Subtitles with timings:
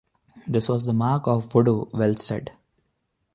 [0.47, 2.53] This was the mark of the voodoo, Welles said.